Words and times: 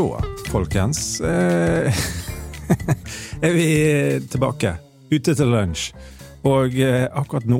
Da, 0.00 0.22
folkens, 0.48 1.20
eh, 1.20 1.94
er 3.46 3.52
vi 3.52 3.66
tilbake. 4.32 4.70
Ute 5.12 5.34
til 5.36 5.50
lunsj. 5.52 5.90
Og 6.48 6.72
eh, 6.80 7.04
akkurat 7.04 7.44
nå 7.44 7.58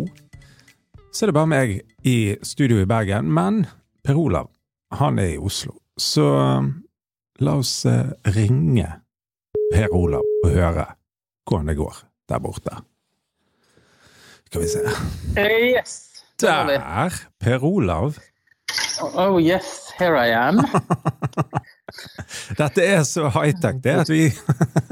så 1.12 1.26
er 1.26 1.28
det 1.28 1.34
bare 1.36 1.50
meg 1.50 1.74
i 2.08 2.14
studio 2.40 2.78
i 2.80 2.86
Bergen. 2.88 3.28
Men 3.28 3.66
Per 4.00 4.16
Olav, 4.16 4.48
han 4.96 5.20
er 5.20 5.34
i 5.34 5.36
Oslo. 5.36 5.74
Så 6.00 6.24
eh, 6.38 6.70
la 7.44 7.58
oss 7.60 7.74
eh, 7.84 8.08
ringe 8.32 8.88
Per 9.74 9.92
Olav 9.92 10.24
og 10.40 10.48
høre 10.54 10.86
hvordan 11.44 11.68
det 11.68 11.76
går 11.82 12.00
der 12.32 12.40
borte. 12.40 12.80
Skal 14.48 14.64
vi 14.64 14.72
se. 14.78 14.86
Eh, 15.36 15.74
yes. 15.74 16.24
Der. 16.40 16.72
Der! 16.72 17.20
Per 17.36 17.68
Olav. 17.68 18.16
Oh 19.12 19.36
yes, 19.36 19.90
here 19.98 20.16
I 20.16 20.32
am. 20.32 20.64
Dette 22.60 22.86
er 22.86 23.02
så 23.08 23.28
high-tech, 23.34 23.80
det, 23.84 23.96
at 24.04 24.12
vi 24.12 24.28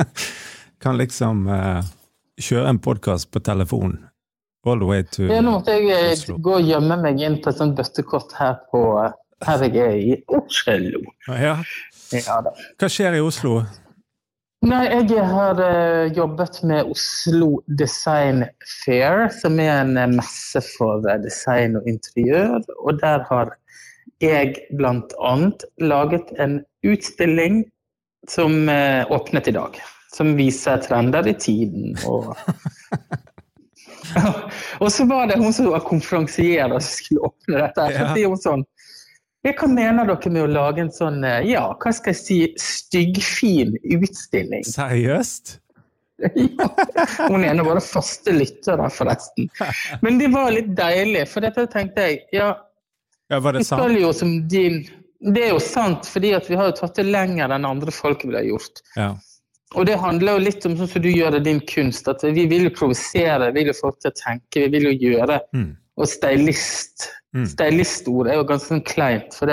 kan 0.83 0.99
liksom 0.99 1.47
uh, 1.51 1.81
kjøre 2.41 2.75
en 2.75 2.83
podkast 2.83 3.31
på 3.35 3.43
telefon. 3.45 3.99
All 4.67 4.81
the 4.83 4.89
way 4.89 5.03
to 5.03 5.29
Ja, 5.31 5.41
nå 5.41 5.55
måtte 5.59 5.77
jeg 5.79 5.89
eh, 5.95 6.13
Oslo. 6.13 6.37
gå 6.45 6.59
og 6.59 6.67
gjemme 6.67 6.99
meg 7.01 7.21
inn 7.25 7.39
på 7.43 7.53
et 7.53 7.61
sånt 7.61 7.77
bøttekott 7.79 8.35
her 8.37 8.59
på 8.73 8.83
eh, 9.01 9.15
her 9.47 9.63
jeg 9.69 9.77
er 9.85 9.99
i 9.99 10.17
Oslo. 10.35 11.05
Ja. 11.29 11.59
Ja 12.13 12.41
da. 12.45 12.53
Hva 12.81 12.89
skjer 12.91 13.19
i 13.19 13.23
Oslo? 13.23 13.61
Nei, 14.67 14.89
jeg 14.91 15.23
har 15.31 15.61
eh, 15.63 16.09
jobbet 16.17 16.57
med 16.67 16.89
Oslo 16.91 17.61
Design 17.79 18.43
Fair, 18.83 19.29
som 19.31 19.61
er 19.63 19.85
en 19.85 19.95
eh, 19.97 20.11
messe 20.11 20.63
for 20.73 21.07
eh, 21.07 21.21
design 21.23 21.79
og 21.79 21.87
interiør. 21.87 22.65
Og 22.83 22.99
der 22.99 23.23
har 23.29 23.53
jeg 24.23 24.57
annet 25.23 25.65
laget 25.81 26.33
en 26.39 26.61
utstilling 26.87 27.63
som 28.29 28.69
eh, 28.69 29.05
åpnet 29.15 29.49
i 29.49 29.55
dag. 29.57 29.79
Som 30.13 30.35
viser 30.39 30.81
trender 30.83 31.27
i 31.29 31.35
tiden 31.39 31.95
og 32.09 32.33
Og 34.81 34.89
så 34.93 35.05
var 35.05 35.27
det 35.29 35.37
hun 35.39 35.53
som 35.53 35.69
var 35.73 35.83
konferansier 35.85 36.73
og 36.73 36.81
skulle 36.85 37.29
åpne 37.29 37.59
dette. 37.61 37.87
Så 37.93 38.03
Ja. 38.03 38.15
sier 38.17 38.29
hun 38.33 38.41
sånn 38.41 38.65
Hva 39.47 39.69
mener 39.71 40.09
dere 40.09 40.31
med 40.35 40.43
å 40.43 40.51
lage 40.51 40.81
en 40.83 40.91
sånn, 40.93 41.23
eh, 41.25 41.45
ja, 41.53 41.63
hva 41.79 41.93
skal 41.95 42.13
jeg 42.13 42.19
si, 42.21 42.39
styggfin 42.59 43.77
utstilling? 43.97 44.65
Seriøst? 44.67 45.59
Ja. 46.35 46.67
Hun 47.29 47.45
er 47.45 47.53
en 47.53 47.61
av 47.63 47.69
våre 47.71 47.81
faste 47.81 48.33
lyttere, 48.35 48.89
forresten. 48.91 49.47
Men 50.03 50.19
det 50.19 50.33
var 50.33 50.51
litt 50.51 50.73
deilig, 50.75 51.29
for 51.31 51.47
dette 51.47 51.69
tenkte 51.71 52.09
jeg 52.09 52.25
ja, 52.35 52.49
Ja, 53.29 53.41
var 53.45 53.57
det 53.57 53.65
sant? 53.69 53.93
jo 54.01 54.13
som 54.17 54.31
din 54.49 54.83
Det 55.19 55.49
er 55.49 55.51
jo 55.51 55.59
sant, 55.59 56.07
fordi 56.07 56.31
at 56.37 56.47
vi 56.47 56.57
har 56.57 56.69
jo 56.71 56.77
tatt 56.79 56.95
det 57.01 57.09
lenger 57.09 57.51
enn 57.51 57.67
andre 57.67 57.91
folk 57.91 58.23
ville 58.23 58.39
ha 58.39 58.47
gjort. 58.47 58.83
Ja. 58.95 59.09
Og 59.75 59.85
det 59.89 59.97
handler 59.99 60.39
jo 60.39 60.45
litt 60.47 60.67
om 60.69 60.77
sånn 60.79 60.89
som 60.89 61.03
du 61.03 61.09
gjør 61.11 61.35
det 61.35 61.41
din 61.49 61.59
kunst, 61.67 62.07
at 62.09 62.23
vi 62.23 62.47
vil 62.49 62.69
jo 62.69 62.73
provosere, 62.77 63.51
vi 63.51 63.65
vil 63.65 63.73
jo 63.73 63.77
få 63.81 63.91
til 63.99 64.13
å 64.13 64.17
tenke, 64.17 64.63
vi 64.63 64.71
vil 64.77 64.87
jo 64.93 65.11
gjøre. 65.11 65.41
Mm. 65.59 65.73
Og 65.99 66.09
stylist. 66.09 67.09
Mm. 67.35 67.45
Stylistord 67.51 68.31
er 68.31 68.39
jo 68.39 68.47
ganske 68.49 68.71
sånn 68.71 68.87
kleint, 68.87 69.35
for 69.35 69.51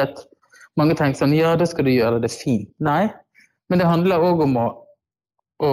mange 0.79 0.95
tenker 0.95 1.23
sånn 1.23 1.35
ja, 1.35 1.55
da 1.59 1.65
skal 1.67 1.89
du 1.89 1.95
gjøre 1.95 2.21
det 2.23 2.31
fint. 2.31 2.69
Nei, 2.83 3.09
men 3.71 3.81
det 3.81 3.89
handler 3.89 4.23
òg 4.23 4.45
om 4.45 4.57
å, 4.61 4.69
å 5.65 5.71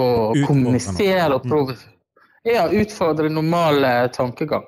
kommunisere 0.49 1.37
og 1.37 1.45
Mm. 1.53 1.92
Ja, 2.43 2.69
utfordre 2.69 3.29
normal 3.29 3.85
eh, 3.85 4.07
tankegang. 4.15 4.65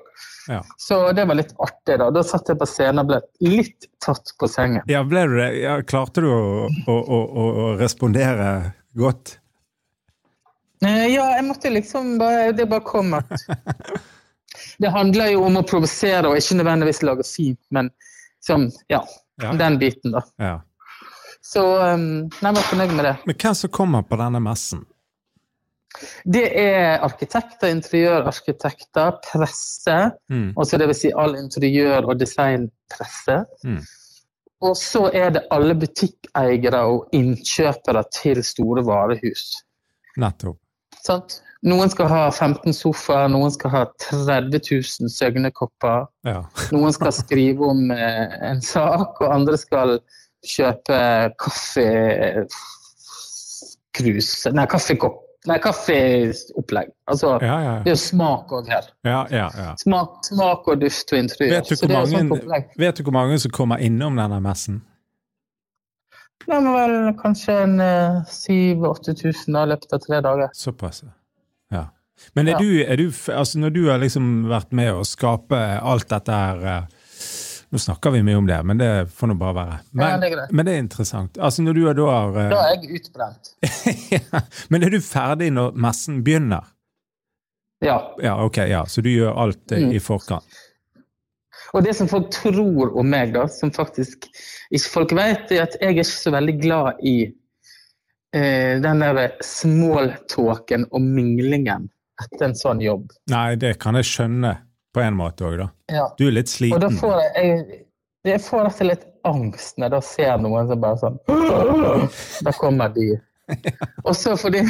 Ja. 0.47 0.61
Så 0.77 1.11
det 1.11 1.25
var 1.25 1.35
litt 1.35 1.53
artig, 1.57 1.97
da. 1.99 2.11
Da 2.13 2.21
satt 2.23 2.49
jeg 2.51 2.59
på 2.61 2.67
scenen 2.69 3.01
og 3.01 3.07
ble 3.09 3.19
litt 3.41 3.87
tatt 4.05 4.29
på 4.39 4.47
sengen. 4.47 4.83
ja, 4.87 5.01
ble 5.03 5.23
du 5.27 5.33
det? 5.39 5.47
Ja, 5.63 5.79
klarte 5.81 6.21
du 6.21 6.29
å, 6.31 6.67
å, 6.87 6.95
å, 6.95 7.21
å, 7.65 7.65
respondere 7.79 8.51
godt? 8.93 9.39
Eh, 10.85 11.07
Ja, 11.09 11.25
jeg 11.37 11.45
måtte 11.47 11.71
liksom 11.71 12.17
bare 12.19 12.51
Det 12.53 12.65
bare 12.69 12.83
kom 12.85 13.13
at 13.17 13.31
Det 14.83 14.91
handler 14.91 15.31
jo 15.33 15.45
om 15.47 15.57
å 15.57 15.63
provosere 15.67 16.29
og 16.29 16.37
ikke 16.37 16.57
nødvendigvis 16.59 17.01
lage 17.07 17.25
fint, 17.27 17.59
men 17.73 17.89
som 18.43 18.69
Ja, 18.91 19.01
Ja. 19.41 19.51
den 19.57 19.79
biten, 19.81 20.13
da. 20.15 20.21
ja. 20.39 20.61
Så 21.45 21.61
um, 21.81 22.29
jeg 22.41 22.53
var 22.55 22.63
fornøyd 22.69 22.93
med 22.97 23.05
det. 23.05 23.15
Men 23.27 23.35
hvem 23.41 23.55
som 23.57 23.69
kommer 23.69 24.01
på 24.07 24.17
denne 24.17 24.39
messen? 24.41 24.85
Det 26.25 26.45
er 26.59 26.99
arkitekter, 27.05 27.67
interiørarkitekter, 27.71 29.19
presse, 29.31 30.11
Mm. 30.29 30.53
altså 30.57 30.77
vil 30.77 30.95
si 30.95 31.11
all 31.15 31.35
interiør- 31.35 32.09
og 32.09 32.19
designpresse. 32.19 33.45
Mm. 33.63 33.81
Og 34.61 34.75
så 34.77 35.09
er 35.13 35.29
det 35.35 35.47
alle 35.51 35.75
butikkeiere 35.75 36.81
og 36.87 37.07
innkjøpere 37.13 38.03
til 38.11 38.43
store 38.43 38.83
varehus. 38.85 39.63
Nettopp. 40.17 40.57
Sant? 41.03 41.41
Noen 41.65 41.89
skal 41.89 42.07
ha 42.11 42.29
15 42.29 42.73
sofaer, 42.73 43.27
noen 43.33 43.51
skal 43.51 43.69
ha 43.73 43.85
30 43.99 44.59
000 44.71 45.09
søgnekopper. 45.09 46.05
Ja. 46.25 46.43
Noen 46.71 46.93
skal 46.93 47.11
skrive 47.23 47.65
om 47.71 47.91
eh, 47.91 48.51
en 48.51 48.61
sak, 48.61 49.21
og 49.21 49.33
andre 49.33 49.57
skal 49.57 49.99
kjøpe 50.45 50.97
kaffekrus 51.41 52.47
Nei, 54.53 54.65
kaffekopp. 54.69 55.24
Nei, 55.45 55.57
kaffeopplegg. 55.61 56.89
Altså, 57.11 57.35
Ja, 57.41 57.57
ja, 57.61 57.73
det 57.85 57.91
er 57.91 57.95
jo 57.95 58.01
smak 58.01 58.51
òg 58.55 58.69
her. 58.71 58.87
ja, 59.05 59.21
ja, 59.29 59.49
ja. 59.57 59.75
Smak, 59.77 60.19
smak 60.25 60.67
og 60.67 60.81
duft 60.81 61.13
og 61.13 61.19
interiør. 61.19 61.55
Vet 61.59 61.69
du, 61.69 61.75
hvor 61.75 61.95
er 61.95 62.09
sånn 62.09 62.29
mange, 62.33 62.61
vet 62.81 62.97
du 62.97 63.03
hvor 63.03 63.13
mange 63.13 63.39
som 63.43 63.53
kommer 63.53 63.77
innom 63.77 64.17
denne 64.17 64.39
messen? 64.41 64.81
Det 66.45 66.57
var 66.61 66.89
vel 66.89 67.13
kanskje 67.17 67.53
en 67.63 67.79
uh, 67.81 68.25
7000-8000 68.29 69.55
i 69.61 69.67
løpet 69.71 69.93
av 69.93 70.01
tre 70.03 70.19
dager. 70.21 70.49
Såpass, 70.53 71.03
ja. 71.73 71.87
Men 72.33 72.47
er 72.47 72.59
du, 72.61 72.69
er 72.83 72.95
du, 72.99 73.09
altså 73.33 73.59
når 73.59 73.73
du 73.75 73.81
har 73.89 73.99
liksom 74.01 74.45
vært 74.49 74.71
med 74.75 74.93
å 74.93 75.03
skape 75.07 75.57
alt 75.81 76.07
dette 76.09 76.31
her 76.31 76.61
eh, 76.63 76.85
Nå 77.73 77.79
snakker 77.81 78.13
vi 78.13 78.21
mye 78.23 78.37
om 78.37 78.45
det, 78.47 78.57
men 78.63 78.77
det 78.79 78.89
får 79.11 79.27
nå 79.31 79.35
bare 79.39 79.55
være. 79.57 79.77
Men, 79.91 80.05
Ja, 80.05 80.17
det 80.37 80.51
men 80.53 80.65
det 80.67 80.73
er 80.75 80.83
interessant. 80.83 81.37
Altså 81.41 81.63
når 81.65 81.73
du 81.79 81.81
er 81.89 81.97
da 81.97 82.05
har 82.11 82.37
eh, 82.43 82.49
Da 82.53 82.59
er 82.69 82.75
jeg 82.75 82.99
utbrent. 83.01 83.51
ja. 84.13 84.41
Men 84.69 84.83
er 84.85 84.93
du 84.93 84.99
ferdig 85.03 85.49
når 85.55 85.73
messen 85.87 86.21
begynner? 86.23 86.67
Ja. 87.83 87.97
Ja, 88.23 88.37
ok, 88.45 88.57
ja. 88.69 88.85
Så 88.87 89.01
du 89.03 89.09
gjør 89.11 89.33
alt 89.45 89.71
eh, 89.75 89.81
Mm. 89.83 89.91
i 89.97 89.99
forkant? 89.99 90.61
Og 91.75 91.83
det 91.83 91.95
som 91.97 92.07
folk 92.07 92.29
tror 92.31 92.93
om 92.95 93.09
meg, 93.11 93.33
da, 93.35 93.47
som 93.51 93.71
faktisk 93.75 94.29
ikke 94.71 94.91
folk 94.93 95.11
vet, 95.17 95.49
er 95.51 95.65
at 95.65 95.73
jeg 95.81 95.89
er 95.89 95.95
ikke 95.97 96.05
så 96.07 96.31
veldig 96.31 96.53
glad 96.61 97.01
i 97.03 97.15
eh, 98.35 98.77
den 98.83 99.01
derre 99.03 99.25
smalltalken 99.43 100.85
og 100.91 101.01
minglingen 101.03 101.89
etter 102.23 102.45
en 102.47 102.55
sånn 102.55 102.79
jobb. 102.83 103.09
Nei, 103.33 103.55
det 103.59 103.73
kan 103.83 103.97
jeg 103.99 104.07
skjønne 104.07 104.53
på 104.95 105.03
en 105.03 105.17
måte 105.19 105.45
òg, 105.47 105.57
da. 105.59 105.67
Ja. 105.91 106.05
Du 106.19 106.25
er 106.29 106.33
litt 106.37 106.51
sliten. 106.51 106.77
Og 106.77 106.81
da 106.85 106.89
får 106.95 107.19
jeg, 107.21 107.45
jeg, 107.49 107.81
jeg 108.31 108.41
får 108.45 108.63
nesten 108.69 108.89
litt 108.93 109.03
angst 109.27 109.77
når 109.77 109.85
jeg 109.89 109.93
da 109.95 110.01
ser 110.07 110.37
noen 110.43 110.69
som 110.71 110.81
bare 110.83 110.99
sånn 111.01 111.19
Da 112.45 112.53
kommer 112.59 112.91
de. 112.95 113.09
Og 114.07 114.15
så 114.17 114.33
fordi 114.41 114.63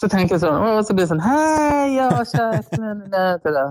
Så 0.00 0.08
tenker 0.12 0.34
jeg 0.36 0.42
sånn 0.42 0.58
Og 0.64 0.82
så 0.84 0.92
blir 0.96 1.06
det 1.06 1.10
sånn 1.14 1.22
Hei, 1.24 1.94
ja, 1.96 2.10
kjære 2.28 2.80
men 2.82 3.00
det, 3.12 3.24
det, 3.44 3.52
det. 3.56 3.64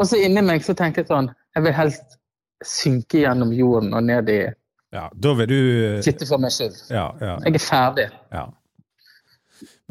Og 0.00 0.08
så 0.08 0.20
inni 0.24 0.40
meg 0.44 0.64
så 0.64 0.72
tenker 0.78 1.02
jeg 1.04 1.10
sånn 1.10 1.28
Jeg 1.56 1.66
vil 1.66 1.76
helst 1.76 2.16
synke 2.64 3.20
gjennom 3.26 3.52
jorden 3.56 3.92
og 3.98 4.04
ned 4.08 4.30
i 4.32 4.40
Ja, 4.94 5.08
da 5.12 5.34
vil 5.40 5.48
du 5.52 5.58
Sitte 6.04 6.28
for 6.28 6.40
meg 6.40 6.52
selv. 6.56 6.76
Ja, 6.92 7.08
ja. 7.20 7.36
Jeg 7.44 7.58
er 7.60 7.64
ferdig. 7.66 8.08
ja. 8.32 8.46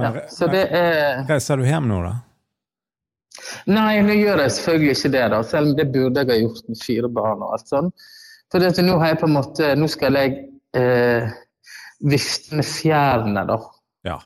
Ja, 0.02 0.10
Men, 0.10 0.22
så 0.34 0.48
det 0.50 0.64
er 0.74 1.22
Reiser 1.30 1.62
du 1.62 1.66
hjem 1.68 1.86
nå, 1.92 2.00
da? 2.06 2.16
Nei, 3.72 4.02
nå 4.04 4.16
gjør 4.18 4.44
jeg 4.44 4.54
selvfølgelig 4.58 4.96
ikke 4.98 5.14
det, 5.14 5.28
da, 5.34 5.44
selv 5.48 5.72
om 5.72 5.78
det 5.78 5.88
burde 5.94 6.24
jeg 6.24 6.32
ha 6.32 6.40
gjort 6.42 6.72
med 6.72 6.82
fire 6.82 7.12
barn 7.16 7.46
og 7.46 7.56
alt 7.56 7.72
sånn. 7.72 7.94
For 8.52 8.64
det 8.64 8.84
nå 8.84 8.98
har 9.00 9.14
jeg 9.14 9.22
på 9.22 9.30
en 9.30 9.38
måte 9.38 9.70
Nå 9.80 9.88
skal 9.88 10.18
jeg 10.20 10.34
eh, 10.76 11.30
vifte 12.12 12.58
med 12.60 12.68
fjærene, 12.68 13.46
da. 13.48 13.58
Ja. 14.08 14.18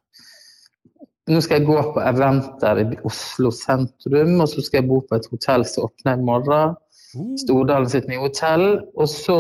Nå 1.30 1.42
skal 1.42 1.60
jeg 1.60 1.68
gå 1.68 1.78
på 1.94 2.02
eventer 2.06 2.82
i 2.82 2.86
Oslo 3.06 3.52
sentrum, 3.54 4.36
og 4.40 4.50
så 4.52 4.64
skal 4.66 4.82
jeg 4.82 4.90
bo 4.90 5.02
på 5.06 5.18
et 5.18 5.30
hotell 5.32 5.66
som 5.70 5.88
åpner 5.90 6.20
i 6.20 6.26
morgen. 6.26 6.76
Stordalen 7.42 7.90
sitt 7.90 8.10
nye 8.10 8.22
hotell. 8.22 8.66
Og 8.96 9.10
så 9.10 9.38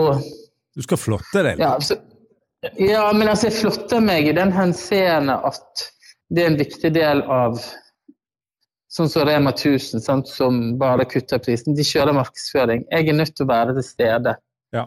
Du 0.76 0.84
skal 0.86 1.00
flotte 1.00 1.44
deg? 1.46 1.62
Ja, 1.62 1.76
så, 1.80 1.98
ja 2.82 3.06
men 3.14 3.30
altså, 3.30 3.50
jeg 3.50 3.60
flotter 3.60 4.02
meg 4.04 4.30
i 4.30 4.36
den 4.38 4.54
henseende 4.56 5.38
at 5.50 5.86
det 6.34 6.44
er 6.44 6.52
en 6.52 6.60
viktig 6.60 6.92
del 6.96 7.22
av 7.32 7.62
Sånn 8.96 9.10
som 9.12 9.26
Rema 9.28 9.52
1000, 9.52 10.00
sant, 10.00 10.30
som 10.32 10.78
bare 10.80 11.04
kutter 11.12 11.42
prisen. 11.44 11.76
De 11.76 11.84
kjører 11.84 12.16
markedsføring. 12.16 12.86
Jeg 12.94 13.10
er 13.12 13.18
nødt 13.18 13.34
til 13.36 13.44
å 13.44 13.50
være 13.50 13.76
til 13.76 13.84
stede. 13.84 14.36
Ja. 14.76 14.86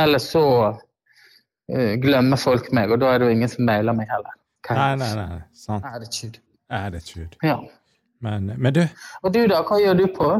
Ellers 0.00 0.30
så 0.32 0.44
uh, 0.72 1.92
glemmer 2.00 2.40
folk 2.40 2.70
meg, 2.76 2.94
og 2.94 3.02
da 3.02 3.12
er 3.12 3.20
det 3.20 3.28
jo 3.28 3.36
ingen 3.36 3.52
som 3.52 3.68
mailer 3.68 3.96
meg 3.96 4.08
heller. 4.12 4.32
Nei, 4.70 4.94
nei, 5.02 5.10
nei. 5.18 5.42
Sant. 5.54 5.84
Attitude. 5.92 6.40
Attitude. 6.72 7.36
Ja. 7.44 7.60
Men, 8.24 8.48
men 8.56 8.72
du, 8.74 8.82
Og 9.22 9.34
du 9.34 9.42
da, 9.50 9.60
hva 9.66 9.78
gjør 9.82 10.00
du 10.00 10.06
på? 10.16 10.32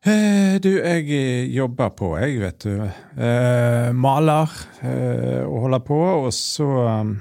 Eh, 0.00 0.56
du, 0.64 0.70
jeg 0.80 1.52
jobber 1.52 1.92
på, 1.92 2.14
jeg, 2.16 2.40
vet 2.40 2.64
du. 2.64 2.80
Eh, 3.20 3.90
maler 3.92 4.56
eh, 4.80 5.44
og 5.44 5.66
holder 5.66 5.84
på, 5.84 5.98
og 6.24 6.32
så 6.32 6.68
um, 7.04 7.14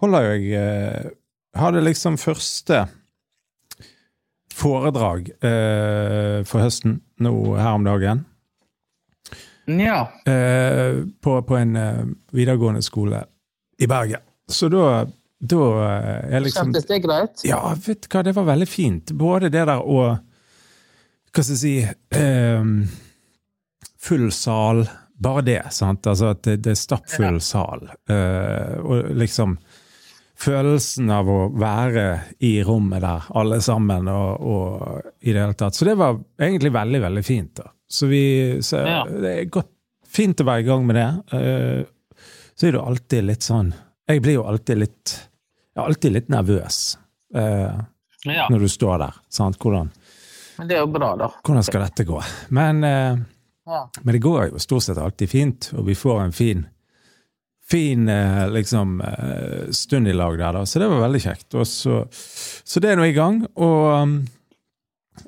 holder 0.00 0.30
jeg 0.32 0.54
eh, 0.56 1.72
det 1.76 1.84
liksom 1.84 2.16
første 2.18 2.86
foredrag 4.54 5.32
eh, 5.42 6.44
for 6.46 6.62
høsten 6.62 7.00
nå 7.24 7.34
her 7.58 7.74
om 7.74 7.86
dagen. 7.86 8.24
Ja. 9.66 10.12
Eh, 10.30 11.04
på, 11.20 11.42
på 11.42 11.56
en 11.56 11.76
eh, 11.76 12.04
videregående 12.36 12.82
skole 12.82 13.24
i 13.78 13.86
Bergen. 13.86 14.20
Så 14.48 14.68
da, 14.68 15.06
da 15.40 15.68
eh, 15.86 16.36
er 16.36 16.44
liksom 16.44 16.68
Kjentes 16.68 16.88
det 16.90 17.00
greit? 17.04 17.44
Ja, 17.48 17.62
vet 17.86 18.04
du 18.04 18.10
hva, 18.12 18.24
det 18.26 18.36
var 18.36 18.50
veldig 18.52 18.68
fint. 18.68 19.14
Både 19.16 19.48
det 19.48 19.64
der 19.64 19.80
og 19.80 20.18
Hva 21.34 21.42
skal 21.42 21.56
jeg 21.56 21.62
si 21.62 22.18
ehm, 22.20 22.84
Full 24.04 24.28
sal. 24.32 24.84
Bare 25.24 25.42
det, 25.46 25.62
sant? 25.72 26.06
Altså 26.06 26.34
at 26.34 26.44
det, 26.44 26.58
det 26.66 26.74
er 26.74 26.78
stappfull 26.78 27.40
sal. 27.42 27.88
Eh, 28.10 28.76
og 28.84 29.14
liksom 29.16 29.56
Følelsen 30.44 31.08
av 31.14 31.28
å 31.30 31.38
være 31.56 32.04
i 32.44 32.56
rommet 32.66 33.00
der, 33.04 33.28
alle 33.38 33.60
sammen, 33.64 34.08
og, 34.12 34.42
og 34.44 35.06
i 35.24 35.32
det 35.32 35.40
hele 35.40 35.56
tatt. 35.58 35.76
Så 35.78 35.86
det 35.88 35.94
var 36.00 36.18
egentlig 36.40 36.72
veldig, 36.74 37.00
veldig 37.06 37.24
fint. 37.24 37.54
da. 37.62 37.70
Så 37.88 38.08
vi 38.10 38.22
så 38.64 38.82
Ja. 38.86 39.00
Det 39.08 39.32
er 39.38 39.44
godt, 39.52 39.70
fint 40.14 40.40
å 40.40 40.46
være 40.48 40.60
i 40.64 40.68
gang 40.68 40.84
med 40.86 40.96
det. 41.00 41.08
Eh, 41.38 42.20
så 42.54 42.68
er 42.68 42.76
det 42.76 42.80
alltid 42.84 43.24
litt 43.26 43.42
sånn 43.42 43.72
Jeg 44.06 44.20
blir 44.22 44.36
jo 44.36 44.44
alltid 44.46 44.78
litt 44.78 45.12
Jeg 45.74 45.80
er 45.82 45.88
alltid 45.88 46.12
litt 46.14 46.28
nervøs 46.30 46.76
eh, 47.34 47.80
Ja. 48.28 48.46
når 48.48 48.60
du 48.60 48.68
står 48.70 48.98
der. 49.02 49.14
Sant? 49.28 49.58
Hvordan, 49.58 49.90
Men 50.58 50.68
det 50.70 50.76
er 50.76 50.84
jo 50.84 50.92
bra, 50.94 51.16
da. 51.18 51.28
hvordan 51.42 51.64
skal 51.66 51.82
dette 51.82 52.04
gå? 52.06 52.20
Men, 52.50 52.84
eh, 52.84 53.16
Ja. 53.66 53.88
men 54.04 54.12
det 54.14 54.20
går 54.22 54.50
jo 54.52 54.58
stort 54.62 54.82
sett 54.86 54.98
alltid 54.98 55.28
fint, 55.30 55.70
og 55.76 55.86
vi 55.86 55.94
får 55.98 56.20
en 56.24 56.32
fin 56.32 56.66
fin 57.70 58.08
eh, 58.08 58.50
liksom 58.52 59.00
eh, 59.00 59.70
stund 59.70 60.08
i 60.08 60.12
lag 60.12 60.38
der, 60.38 60.52
da. 60.52 60.66
Så 60.66 60.78
det 60.78 60.88
var 60.88 61.04
veldig 61.06 61.20
kjekt. 61.24 61.54
Og 61.54 61.66
så, 61.66 62.02
så 62.10 62.80
det 62.80 62.92
er 62.92 63.00
nå 63.00 63.08
i 63.08 63.16
gang. 63.16 63.44
Og 63.54 63.84
um, 64.02 64.16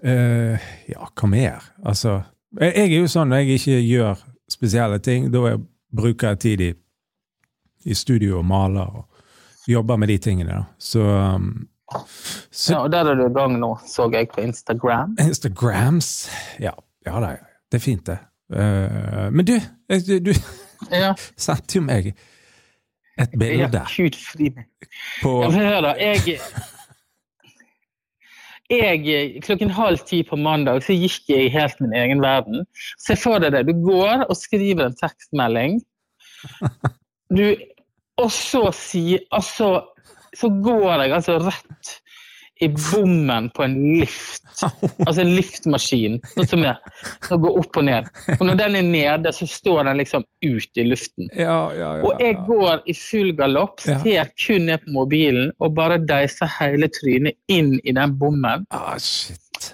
ja, 0.02 1.06
hva 1.14 1.28
mer? 1.30 1.68
Altså 1.86 2.18
jeg, 2.60 2.72
jeg 2.72 2.90
er 2.90 2.98
jo 2.98 3.10
sånn 3.10 3.30
når 3.30 3.44
jeg 3.44 3.60
ikke 3.60 3.78
gjør 3.80 4.24
spesielle 4.50 4.98
ting, 5.02 5.30
da 5.32 5.44
jeg 5.50 5.62
bruker 5.96 6.34
jeg 6.34 6.42
tid 6.42 6.64
i, 6.66 6.70
i 7.86 7.96
studio 7.96 8.40
og 8.40 8.46
maler 8.48 8.98
og 9.00 9.70
jobber 9.70 9.98
med 9.98 10.10
de 10.12 10.18
tingene, 10.22 10.60
da. 10.60 10.66
Så, 10.78 11.02
um, 11.02 11.66
så 12.50 12.76
ja. 12.76 12.82
Og 12.82 12.92
der 12.92 13.10
er 13.10 13.18
du 13.18 13.26
i 13.26 13.34
gang 13.34 13.56
nå, 13.62 13.72
så 13.86 14.08
jeg 14.12 14.30
på 14.34 14.42
Instagram. 14.42 15.16
Instagrams 15.22 16.28
Ja, 16.62 16.74
ja 17.06 17.22
da, 17.22 17.36
det 17.70 17.80
er 17.80 17.84
fint, 17.84 18.06
det. 18.06 18.18
Uh, 18.52 19.26
men 19.34 19.46
du, 19.46 19.56
du 20.22 20.32
Ja. 20.92 21.12
sendte 21.40 21.78
jo 21.78 21.84
meg 21.86 22.12
et 23.16 23.36
bilde 23.38 23.84
på 25.22 25.36
Ja, 25.42 25.50
hør 25.52 25.80
da, 25.88 25.94
jeg 26.00 26.38
jeg, 28.70 29.42
klokken 29.46 29.70
halv 29.70 30.02
ti 30.08 30.22
på 30.26 30.36
mandag 30.40 30.82
så 30.82 30.94
gikk 30.96 31.28
jeg 31.30 31.52
helt 31.54 31.78
min 31.80 31.94
egen 31.94 32.22
verden. 32.22 32.64
Se 32.98 33.14
for 33.18 33.38
deg 33.42 33.54
det. 33.54 33.66
Du 33.68 33.76
går 33.84 34.24
og 34.26 34.34
skriver 34.38 34.88
en 34.88 34.96
tekstmelding. 34.98 35.78
Du, 37.30 37.44
og 38.18 38.32
så 38.34 38.64
sier 38.74 39.22
altså, 39.34 39.84
så 40.34 40.50
går 40.50 41.04
jeg 41.04 41.14
altså 41.20 41.38
rett 41.46 41.94
i 42.60 42.68
bommen 42.68 43.50
på 43.50 43.62
en 43.62 43.74
lift. 44.00 44.42
Altså 45.06 45.20
en 45.20 45.34
liftmaskin, 45.36 46.20
som 46.48 46.64
som 47.28 47.42
går 47.42 47.58
opp 47.60 47.76
og 47.76 47.84
ned. 47.84 48.08
Og 48.38 48.46
når 48.48 48.60
den 48.62 48.78
er 48.80 48.86
nede, 48.86 49.32
så 49.32 49.48
står 49.50 49.84
den 49.84 50.00
liksom 50.00 50.24
ut 50.44 50.80
i 50.80 50.86
luften. 50.88 51.28
Ja, 51.36 51.58
ja, 51.76 51.90
ja. 51.98 52.04
Og 52.06 52.22
jeg 52.22 52.38
går 52.46 52.86
i 52.88 52.94
full 52.96 53.34
galopp, 53.36 53.80
ser 53.84 54.32
kun 54.40 54.70
ned 54.70 54.84
på 54.84 54.94
mobilen 54.96 55.52
og 55.60 55.74
bare 55.76 56.00
deiser 56.00 56.50
hele 56.60 56.88
trynet 56.88 57.36
inn 57.52 57.76
i 57.84 57.92
den 57.96 58.16
bommen. 58.18 58.64
Ah, 58.70 58.96
shit. 58.98 59.72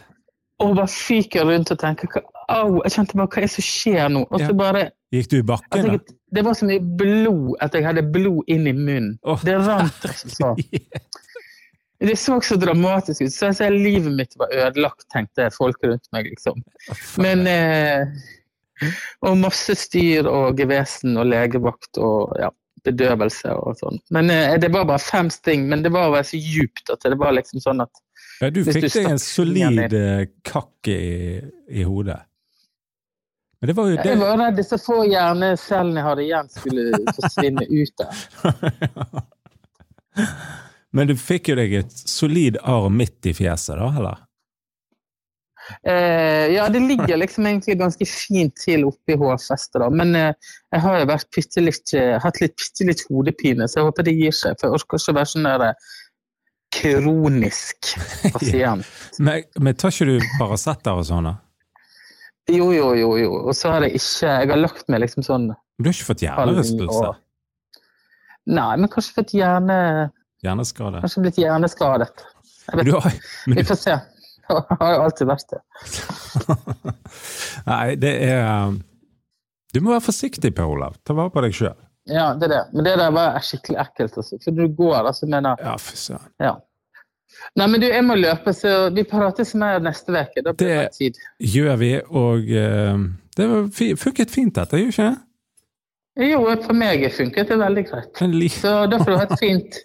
Og 0.63 0.77
bare 0.79 0.91
fyker 0.91 1.47
rundt 1.47 1.71
og 1.75 1.79
tenker 1.79 2.23
Au! 2.53 2.83
Jeg 2.85 2.93
kjente 2.97 3.17
bare 3.17 3.31
hva 3.31 3.41
er 3.41 3.47
det 3.47 3.53
som 3.55 3.65
skjer 3.65 4.11
nå? 4.13 4.25
Og 4.29 4.43
så 4.43 4.53
bare 4.57 4.89
Gikk 5.13 5.31
du 5.31 5.39
i 5.39 5.45
bakken, 5.47 5.79
at 5.79 5.89
jeg, 5.89 6.01
Det 6.35 6.45
var 6.45 6.57
så 6.59 6.67
mye 6.69 6.83
blod 6.99 7.57
at 7.65 7.75
jeg 7.77 7.85
hadde 7.87 8.05
blod 8.15 8.49
inn 8.51 8.67
i 8.67 8.75
munnen. 8.77 9.17
Oh. 9.23 9.41
Det 9.45 9.57
rant 9.61 10.07
altså. 10.09 10.55
Det 12.03 12.17
så 12.19 12.41
så 12.41 12.57
dramatisk 12.57 13.23
ut. 13.23 13.33
Så 13.33 13.51
jeg 13.51 13.59
ser 13.59 13.75
livet 13.75 14.13
mitt 14.17 14.33
var 14.41 14.51
ødelagt, 14.51 15.05
tenkte 15.15 15.51
folk 15.55 15.79
rundt 15.87 16.09
meg, 16.15 16.31
liksom. 16.33 16.63
Men 17.23 17.47
eh, 17.47 18.09
Og 19.23 19.37
masse 19.39 19.77
styr 19.79 20.27
og 20.27 20.59
gevesen 20.59 21.15
og 21.21 21.29
legevakt 21.31 22.01
og 22.03 22.35
ja, 22.41 22.51
bedøvelse 22.83 23.55
og 23.55 23.79
sånn. 23.79 24.01
Men 24.11 24.31
eh, 24.35 24.57
Det 24.59 24.73
var 24.75 24.89
bare 24.91 25.03
fem 25.03 25.31
sting, 25.31 25.69
men 25.71 25.85
det 25.87 25.93
var 25.95 26.11
bare 26.11 26.27
så 26.27 26.41
djupt 26.41 26.91
at 26.91 27.07
det 27.07 27.19
var 27.21 27.37
liksom 27.39 27.63
sånn 27.63 27.85
at 27.87 28.03
Ja, 28.43 28.51
du 28.51 28.65
fikk 28.67 28.89
deg 28.89 29.11
en 29.13 29.23
solid 29.23 29.95
eh, 29.95 30.27
kakk 30.43 30.91
i, 30.91 31.39
i 31.71 31.87
hodet. 31.87 32.19
Men 33.61 33.71
det 33.71 33.77
var 33.79 33.93
jo 33.93 33.99
Jeg 34.03 34.19
var 34.19 34.41
redd 34.41 34.57
disse 34.59 34.79
få 34.83 35.05
hjernecellene 35.07 36.01
jeg 36.01 36.09
hadde 36.09 36.23
igjen, 36.27 36.49
skulle 36.51 37.05
forsvinne 37.15 37.69
ut 37.71 38.03
der. 38.03 38.25
Men 40.93 41.09
du 41.09 41.17
fikk 41.17 41.53
jo 41.53 41.57
deg 41.57 41.73
et 41.81 42.05
solid 42.09 42.59
arr 42.69 42.91
midt 42.93 43.31
i 43.31 43.35
fjeset, 43.37 43.79
da, 43.81 43.89
eller? 43.97 44.21
Eh, 45.87 46.53
ja, 46.53 46.69
det 46.69 46.81
ligger 46.81 47.17
liksom 47.17 47.47
egentlig 47.47 47.79
ganske 47.79 48.07
fint 48.09 48.55
til 48.59 48.85
oppi 48.89 49.17
hårfestet, 49.19 49.79
da. 49.81 49.89
Men 49.95 50.15
eh, 50.19 50.53
jeg 50.75 50.85
har 50.85 50.99
jo 51.01 51.09
vært 51.13 51.29
bitte 51.35 51.65
litt, 51.65 51.95
eh, 51.97 52.17
hatt 52.23 52.41
litt, 52.43 52.57
bitte 52.59 52.89
litt 52.89 53.05
hodepine, 53.09 53.69
så 53.71 53.81
jeg 53.81 53.89
håper 53.89 54.09
det 54.09 54.17
gir 54.19 54.37
seg. 54.37 54.59
For 54.59 54.69
jeg 54.69 54.81
orker 54.81 55.01
ikke 55.01 55.15
å 55.15 55.19
være 55.21 55.33
sånn 55.33 55.49
der 55.49 55.67
eh, 55.69 55.89
kronisk 56.73 57.93
pasient. 58.35 58.93
Men, 59.23 59.49
men 59.61 59.79
tar 59.79 59.95
ikke 59.95 60.11
du 60.11 60.31
Paracet 60.41 60.93
og 60.93 61.05
sånn, 61.09 61.31
da? 61.31 61.37
Jo, 62.51 62.73
jo, 62.75 62.89
jo, 62.99 63.13
jo. 63.21 63.35
Og 63.47 63.55
så 63.55 63.71
har 63.71 63.85
jeg 63.87 64.01
ikke 64.01 64.27
Jeg 64.27 64.49
har 64.51 64.59
lagt 64.59 64.89
meg 64.91 65.05
liksom 65.05 65.23
sånn 65.23 65.45
Du 65.53 65.87
har 65.87 65.95
ikke 65.95 66.09
fått 66.09 66.25
hjernerystelse? 66.25 67.13
Nei, 68.51 68.73
men 68.83 68.91
kanskje 68.91 69.15
fått 69.21 69.35
hjerne... 69.39 69.77
Hjerneskade? 70.43 71.01
Kanskje 71.05 71.23
blitt 71.27 71.39
hjerneskadet. 71.39 72.25
Jeg 72.69 72.79
vet, 72.79 72.87
Du 72.89 72.97
har, 72.97 73.13
men 73.47 73.59
vi 73.61 73.65
får 73.69 73.79
se. 73.81 73.99
Det 74.53 74.77
har 74.81 74.91
jo 74.97 75.03
alltid 75.07 75.29
vært 75.31 75.53
det. 75.55 75.61
Nei, 77.71 77.95
det 78.03 78.13
er 78.27 78.43
um, 78.67 78.81
Du 79.73 79.81
må 79.81 79.95
være 79.95 80.05
forsiktig, 80.09 80.51
Per 80.57 80.69
Olav. 80.69 80.99
Ta 81.07 81.15
vare 81.17 81.33
på 81.33 81.45
deg 81.45 81.55
sjøl. 81.57 81.79
Ja, 82.11 82.33
det 82.35 82.49
er 82.49 82.53
det. 82.57 82.63
Men 82.75 82.85
det 82.89 82.97
der 82.99 83.15
var 83.15 83.39
skikkelig 83.47 83.79
ekkelt. 83.85 84.19
Altså. 84.19 84.39
For 84.43 84.57
du 84.59 84.67
går, 84.77 84.99
altså, 85.07 85.29
mener 85.31 85.63
Ja, 85.63 85.77
fy 85.81 85.97
søren. 85.97 86.29
Ja. 86.43 86.57
Nei, 87.57 87.67
men 87.73 87.81
du, 87.81 87.87
jeg 87.89 88.05
må 88.05 88.15
løpe, 88.19 88.53
så 88.55 88.91
vi 88.95 89.05
prates 89.09 89.55
mer 89.59 89.81
neste 89.83 90.13
uke. 90.13 90.43
Da 90.45 90.53
blir 90.53 90.69
det 90.69 90.81
Det- 90.83 90.97
tid. 90.99 91.21
Gjør 91.55 91.77
vi, 91.81 91.93
og 92.11 92.51
uh, 92.51 93.07
det 93.39 93.97
funket 94.03 94.31
fint, 94.35 94.55
dette, 94.59 94.77
gjør 94.83 94.93
ikke 94.93 95.09
det? 95.13 95.21
Jo, 96.29 96.43
for 96.67 96.77
meg 96.77 97.07
funket 97.17 97.49
det 97.49 97.57
veldig 97.57 97.87
greit. 97.89 98.19
Så 98.53 98.73
da 98.93 98.99
får 99.01 99.09
du 99.09 99.17
ha 99.17 99.23
et 99.25 99.39
fint, 99.41 99.79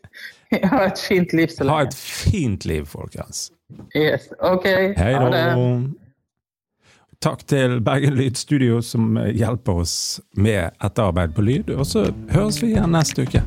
ha 0.72 0.82
et 0.88 1.00
fint 1.00 1.34
liv 1.36 1.52
så 1.54 1.68
ha 1.70 1.82
et 1.86 1.96
fint 1.98 2.66
liv, 2.66 2.86
folkens. 2.90 3.48
Yes. 3.96 4.30
Ok, 4.40 4.68
Hei 4.98 5.14
ha 5.14 5.32
det. 5.34 5.48
Takk 7.20 7.42
til 7.50 7.80
Bergen 7.82 8.14
Lydstudio 8.14 8.78
som 8.86 9.18
hjelper 9.18 9.82
oss 9.82 9.96
med 10.38 10.70
etterarbeid 10.86 11.34
på 11.34 11.42
lyd. 11.42 11.72
Og 11.74 11.88
så 11.90 12.06
høres 12.30 12.62
vi 12.62 12.76
igjen 12.76 12.94
neste 12.94 13.26
uke. 13.26 13.42